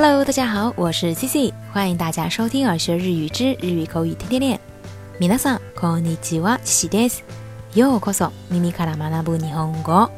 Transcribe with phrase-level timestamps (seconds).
[0.00, 4.60] Hello，大家好，我是 c c 欢迎大家收听《耳学日语之日语口语天天练》。
[5.20, 7.24] ミナさんこんにちは、Cici です。
[7.74, 10.08] ようこそミミからマナブにこんご。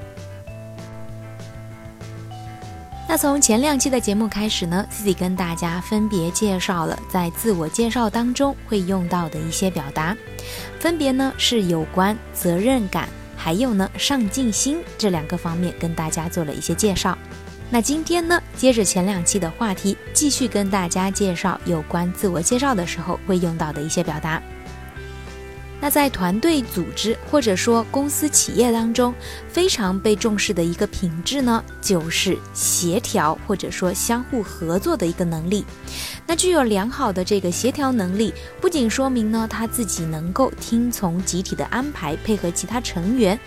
[3.08, 10.15] 那从前两期的节目开始呢 c c 跟大家分别介绍了在自我介绍当中会用到的一些表达，
[10.78, 17.16] 分别呢是有关责任感，还有呢上进心这两个方面，跟大家做了一些介绍。
[17.73, 24.42] 那今天呢，接着前两期的话题，继续跟大家介绍有关自我介绍的时候会用到的一些表达。
[25.82, 29.14] 那在团队组织或者说公司企业当中，
[29.48, 35.64] 非常被重视的一个品质呢，就是协调或者说相互合作的一个能力。
[36.26, 43.38] 那具有良好的这个协调能力，不仅说明呢他自己能够听从集体的安排，配合其他成员，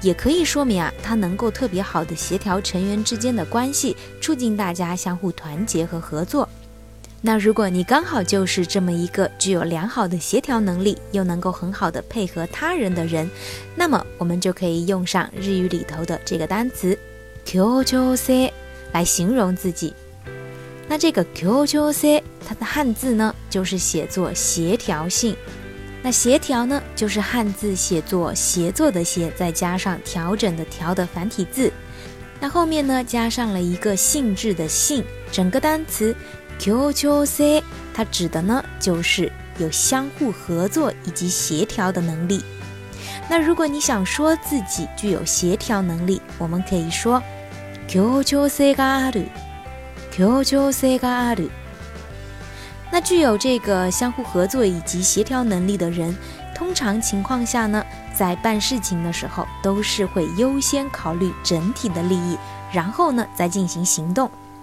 [0.00, 6.48] 也可以说明啊他能够特别好的协调成员之间的关系，促进大家相互团结和合作。
[7.24, 13.30] 那如果你刚好就是这么一个具有良好的协调能力，又能够很好的配合他人的人，
[13.76, 16.98] 那么我们就可以用上日语里头的这个单词
[17.46, 18.52] “qoqo c”
[18.90, 19.94] 来形容自己。
[20.88, 25.36] 那这个 “qoqo c” 它的汉字呢，就是写作“协调性”。
[26.02, 31.70] 那“协调”呢，就是汉字写作“协作”的“协”，再加上“调整”的“调”的繁体字。
[32.40, 36.12] 那后面呢，加上了一个“性质”的“性”，整个单词。
[36.58, 37.62] Q O Q O C，
[37.94, 42.42] 它指的呢就是有相互合作以及协调的能力。
[43.28, 47.22] 那如果你想说自己具有协调能力，我们可以说
[47.88, 51.36] Q O Q O C G A R U，Q O Q C A
[52.90, 56.14] 那具有这个相互合作以及协调能力的人，
[56.54, 57.82] 通常情况下呢，
[58.14, 62.36] 在办事情的时候都是会优先考虑整体的利益，
[62.70, 64.30] 然后呢再进行行动。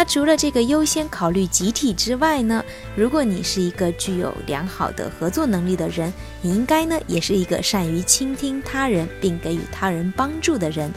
[0.00, 2.64] 他除了这个优先考虑集体之外呢，
[2.96, 10.90] 如果你是一个具有良好的合作能力的人，你应该呢也是一个善于倾听他人并给予他人帮助的人。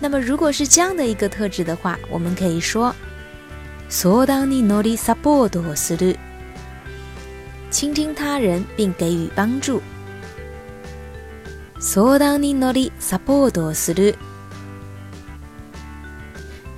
[0.00, 2.92] 那么，如果是这样的一个特质的话，我们可以说
[3.88, 6.16] ：，So 当你努力 support する，
[7.70, 9.80] 倾听他人并给予帮助。
[11.78, 14.16] So 当你努力 support する。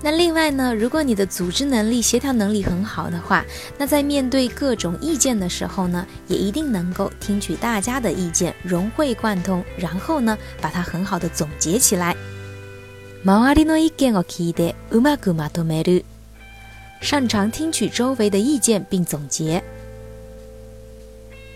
[0.06, 0.74] 那另外呢？
[0.74, 3.42] 如果你的组织能力、协调能力很好的话，
[3.78, 9.64] 那在面对各种意见的时候呢，也一定能够听取大家的意见，融会贯通。
[9.78, 12.14] 然后呢，把它很好的总结起来，
[13.24, 16.04] 周り的一件我聞いてうまくまとめる。
[17.00, 19.64] 擅长听取周围的意见，并总结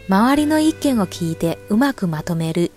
[0.08, 2.70] 周り的一件我聞いてうまくまとめる。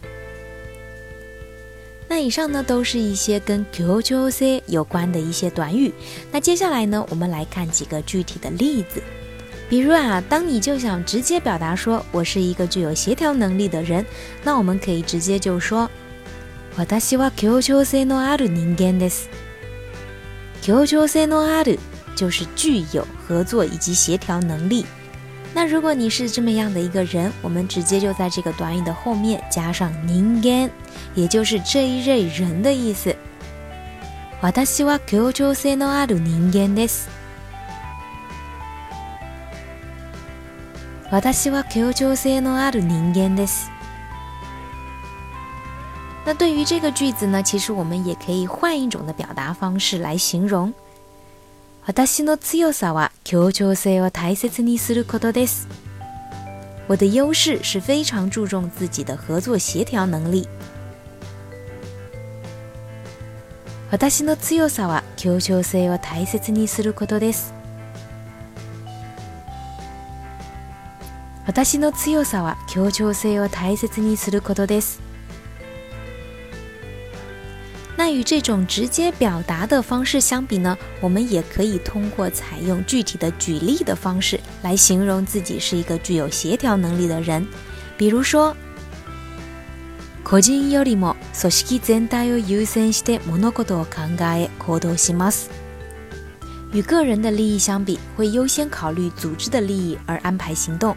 [2.12, 5.94] 那以上呢，都是一些跟 Q O C O C 有关的一些短语。
[6.30, 9.02] 那接下来呢，我们来看几个具体的例子。
[9.70, 14.06] 比如啊，当你就想直接表达说我是一个具有协调能力的人，
[14.44, 15.90] 那我们可以直接就说：
[16.76, 19.30] 我达西瓦 Q O C O C no aru n i n g a n e s
[20.64, 21.78] Q C O C no a r
[22.14, 24.86] 就是具有合作以及协调能力。
[25.54, 29.92] 那如果你是这么样的一个人，我们直接就在这个短语的后面加上
[30.42, 30.72] “人”，
[31.14, 33.14] 也就是这一类人的意思。
[34.66, 37.10] 私は協調性のある人間です。
[41.12, 43.68] 私は協調性のある人間です。
[46.26, 50.74] 那对于这个句子呢，其实我们也可以换一种的表达方式来形容。
[51.84, 55.68] 私の強さは協調性を大切にすることです。
[56.88, 60.48] 我的优势是非常注重自己的合作协调能力。
[63.90, 67.52] 私の強さは協調性を大切にすることです。
[71.48, 75.00] 私の強さは協調性を大切にすることです。
[78.14, 87.46] 与这种直接表达的方式相比呢，我们也可以通过采用具体的举例的方式来形容自己是一个具有协调能力的人，
[87.98, 88.56] 比如说，
[90.24, 95.50] 個人よりも組織全体を優先して物事を考え、行動します。
[96.74, 100.96] 与个人的利益相比，会优先考虑组织的利益而安排行动。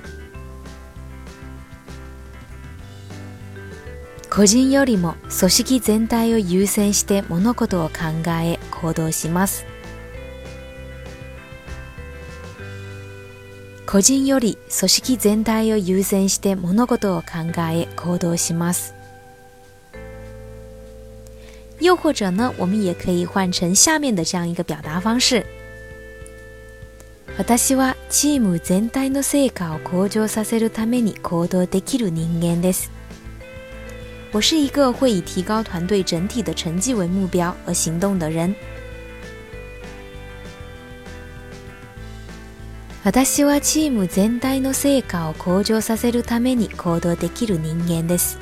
[4.36, 7.94] 個人よりも組織全体を優先して物事を考
[8.42, 9.64] え行動します
[13.86, 17.28] 個人より組織全体を優先して物事を考
[17.72, 18.94] え行動します
[21.80, 25.44] 又或者呢，我们也可以换成下面的这样一个表达方式：
[27.36, 32.93] 私はチーム全体の成果を向上させるために行動できる人間です。
[34.34, 38.52] 我是一个会以提高团队整体的成绩为目标而行动的人。
[43.24, 48.36] 私はチーム全体の成果を向上させるために行動できる人間です。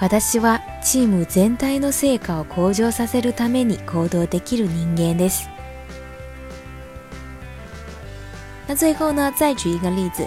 [0.00, 5.46] 私はチーム全体の成果を向上させるために行動できる人間です。
[8.66, 10.26] 那最後呢，再举一个例子。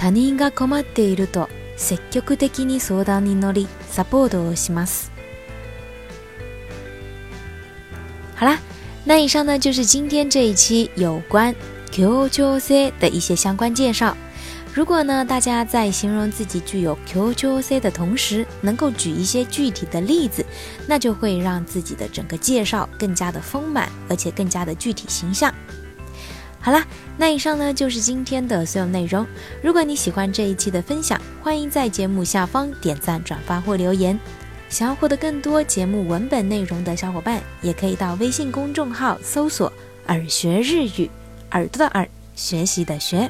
[0.00, 5.10] 他人が困っていると積極的に相談に乗りサポートをします。
[8.38, 8.58] 好啦，
[9.04, 11.54] 那以上呢就是今天这一期有关
[11.92, 14.16] QQOC 的一些相关介绍。
[14.72, 20.46] 如果呢大家在形容自己具有 QQOC 的同时，能够举一些具体的例子，
[20.88, 25.54] 那就会让自己的整个介绍更加的丰满，而且更加的具体形象。
[26.62, 26.86] 好啦，
[27.16, 29.26] 那以上呢就是今天的所有内容。
[29.62, 34.18] 如果你喜欢这一期的分享，欢迎在节目下方点赞、转发或留言。
[34.68, 39.72] 想要获得更多节目文本内容的小伙伴，也可以到微信公众号搜索
[40.08, 41.10] “耳学日语”，
[41.52, 43.28] 耳朵的耳，学习的学。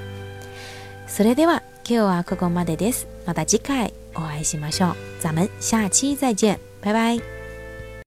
[1.09, 3.07] それでは今日はこのマデです。
[3.27, 4.95] また次回お会いしましょう。
[5.21, 7.21] 咱们下期再见，拜拜。